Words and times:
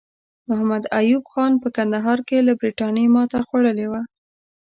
محمد 0.47 0.83
ایوب 0.99 1.23
خان 1.31 1.53
په 1.63 1.67
کندهار 1.75 2.19
کې 2.27 2.37
له 2.47 2.53
برټانیې 2.59 3.07
ماته 3.15 3.37
خوړلې 3.47 3.87
وه. 3.91 4.01